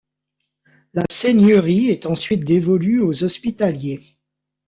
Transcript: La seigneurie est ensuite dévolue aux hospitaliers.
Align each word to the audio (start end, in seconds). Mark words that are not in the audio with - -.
La 0.95 1.03
seigneurie 1.11 1.91
est 1.91 2.07
ensuite 2.07 2.43
dévolue 2.43 3.03
aux 3.03 3.23
hospitaliers. 3.23 4.17